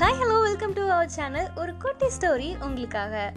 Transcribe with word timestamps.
Hi 0.00 0.18
hello 0.20 0.42
welcome 0.42 0.72
to 0.72 0.90
our 0.90 1.08
channel 1.08 1.48
ஒரு 1.56 1.76
குட்டி 1.76 2.06
story 2.06 2.62
உங்களுக்காக. 2.62 3.32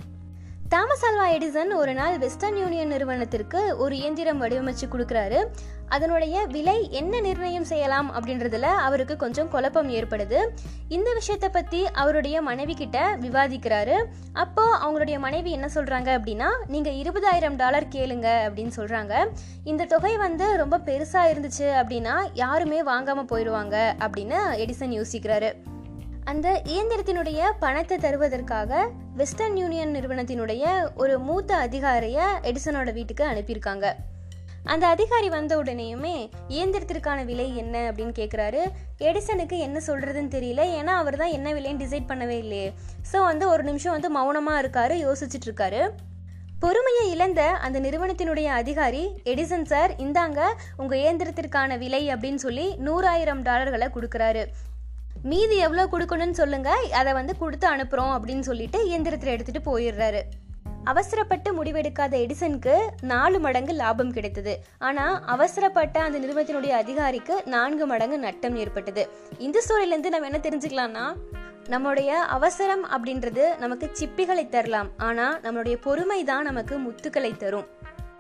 தாமஸ் 0.70 1.05
அல்வா 1.05 1.25
எடிசன் 1.31 1.75
ஒரு 1.75 1.93
நாள் 1.93 2.17
வெஸ்டர்ன் 2.17 2.57
யூனியன் 2.57 2.88
நிறுவனத்திற்கு 2.88 3.77
ஒரு 3.77 3.95
இயந்திரம் 3.95 4.41
வடிவமைச்சு 4.41 4.86
கொடுக்குறாரு. 4.93 5.45
அதனுடைய 5.88 6.45
விலை 6.45 6.91
என்ன 6.91 7.20
நிர்ணயம் 7.20 7.63
செய்யலாம் 7.63 8.11
அப்படின்றதுல 8.15 8.61
அவருக்கு 8.61 9.15
கொஞ்சம் 9.15 9.49
குழப்பம் 9.49 9.89
ஏற்படுது. 9.89 10.39
இந்த 10.88 11.13
விஷயத்தை 11.13 11.49
பற்றி 11.49 11.86
அவருடைய 11.86 12.41
மனைவி 12.41 12.73
கிட்ட 12.73 13.18
விவாதிக்கிறாரு. 13.21 14.05
அப்போ 14.34 14.77
அவங்களுடைய 14.77 15.20
மனைவி 15.20 15.52
என்ன 15.52 15.70
சொல்றாங்க 15.73 16.20
அப்படின்னா 16.20 16.52
நீங்க 16.68 16.89
இருபதாயிரம் 16.89 17.55
டாலர் 17.55 17.88
கேளுங்க 17.88 18.30
அப்படின்னு 18.48 18.75
சொல்றாங்க. 18.75 19.25
இந்த 19.64 19.86
தொகை 19.86 20.18
வந்து 20.18 20.57
ரொம்ப 20.57 20.77
பெருசா 20.77 21.23
இருந்துச்சு 21.34 21.70
அப்படின்னா 21.84 22.18
யாருமே 22.34 22.84
வாங்காம 22.84 23.27
போயிடுவாங்க 23.33 23.93
அப்படின்னு 24.00 24.39
எடிசன் 24.65 25.01
யோசிக்கிறாரு. 25.01 25.51
அந்த 26.32 26.47
இயந்திரத்தினுடைய 26.73 27.39
பணத்தை 27.63 27.95
தருவதற்காக 28.04 28.81
வெஸ்டர்ன் 29.19 29.57
யூனியன் 29.61 29.93
நிறுவனத்தினுடைய 29.95 30.64
ஒரு 31.01 31.15
மூத்த 31.27 31.51
அதிகாரிய 31.65 32.17
எடிசனோட 32.50 32.89
வீட்டுக்கு 32.97 33.23
அனுப்பியிருக்காங்க. 33.31 33.88
அந்த 34.73 34.86
அதிகாரி 34.95 35.30
வந்த 35.36 35.53
உடனேயுமே 35.61 36.16
இயந்திரத்திற்கான 36.55 37.19
விலை 37.30 37.47
என்ன 37.64 37.75
அப்படின்னு 37.89 38.14
கேட்குறாரு 38.19 38.61
எடிசனுக்கு 39.09 39.58
என்ன 39.67 39.78
சொல்கிறதுன்னு 39.88 40.33
தெரியல. 40.38 40.61
ஏன்னா 40.80 40.95
அவர் 41.02 41.19
தான் 41.22 41.36
என்ன 41.38 41.47
விலைன்னு 41.58 41.83
டிசைட் 41.83 42.09
பண்ணவே 42.11 42.38
இல்லையே. 42.45 42.69
ஸோ 43.11 43.19
வந்து 43.30 43.45
ஒரு 43.53 43.66
நிமிஷம் 43.69 43.95
வந்து 43.97 44.11
மௌனமாக 44.17 44.61
இருக்காரு 44.64 44.97
யோசிச்சுட்டு 45.05 45.50
இருக்காரு 45.50 45.83
பொறுமையை 46.64 47.05
இழந்த 47.14 47.42
அந்த 47.67 47.78
நிறுவனத்தினுடைய 47.86 48.50
அதிகாரி 48.61 49.02
எடிசன் 49.31 49.69
சார் 49.72 49.92
இந்தாங்க 50.05 50.42
உங்கள் 50.81 51.02
இயந்திரத்திற்கான 51.03 51.78
விலை 51.81 52.03
அப்படின்னு 52.14 52.42
சொல்லி 52.45 52.67
நூறாயிரம் 52.88 53.42
டாலர்களை 53.50 53.89
கொடுக்குறாரு. 53.95 54.44
மீதி 55.31 55.58
எவ்வளோ 55.58 55.84
கொடுக்கணும்னு 55.92 56.38
சொல்லுங்க. 56.39 56.70
அதை 57.00 57.11
வந்து 57.14 57.34
கொடுத்து 57.38 57.67
அனுப்புகிறோம் 57.67 58.14
அப்படின்னு 58.16 58.45
சொல்லிட்டு 58.48 58.80
இயந்திரத்தில் 58.88 59.34
எடுத்துட்டு 59.34 59.61
போயிடுறாரு. 59.67 60.22
அவசரப்பட்டு 60.92 61.50
முடிவெடுக்காத 61.58 62.14
எடிசனுக்கு 62.23 62.73
நாலு 63.11 63.39
மடங்கு 63.39 63.73
லாபம் 63.73 64.11
கிடைத்தது. 64.11 64.53
ஆனா 64.88 65.06
அவசரப்பட்ட 65.25 66.02
அந்த 66.02 66.17
நிறுவனத்தினுடைய 66.20 66.73
அதிகாரிக்கு 66.83 67.36
நான்கு 67.45 67.86
மடங்கு 67.86 68.20
நட்டம் 68.20 68.56
ஏற்பட்டது. 68.56 69.06
இந்த 69.39 69.64
ஸ்டோரியிலேருந்து 69.66 70.14
நம்ம 70.16 70.30
என்ன 70.31 70.42
தெரிஞ்சுக்கலாம்னா 70.48 71.06
நம்மளுடைய 71.70 72.09
அவசரம் 72.38 72.86
அப்படின்றது 72.95 73.44
நமக்கு 73.58 73.89
சிப்பிகளை 73.94 74.50
தரலாம். 74.50 74.89
ஆனா 74.98 75.28
நம்மளுடைய 75.44 75.78
பொறுமை 75.88 76.23
தான் 76.23 76.44
நமக்கு 76.44 76.78
முத்துக்களை 76.80 77.38
தரும். 77.38 77.70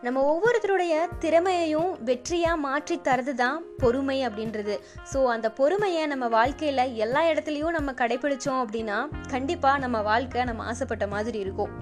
நம்ம 0.05 0.21
ஒவ்வொருத்தருடைய 0.31 0.93
திறமையையும் 1.19 1.91
வெற்றியாக 2.07 2.63
மாற்றி 2.63 2.95
தரது 3.07 3.33
தான் 3.35 3.59
பொறுமை 3.81 4.17
அப்படின்றது. 4.27 4.75
ஸோ 5.11 5.19
அந்த 5.35 5.47
பொறுமையை 5.59 6.03
நம்ம 6.13 6.27
வாழ்க்கையில் 6.27 6.93
எல்லா 7.05 7.21
இடத்துலையும் 7.31 7.75
நம்ம 7.77 7.93
கடைபிடிச்சோம் 8.01 8.61
அப்படின்னா 8.63 8.99
கண்டிப்பாக 9.29 9.83
நம்ம 9.85 10.01
வாழ்க்கை 10.01 10.43
நம்ம 10.43 10.65
ஆசைப்பட்ட 10.71 11.07
மாதிரி 11.07 11.39
இருக்கும். 11.39 11.73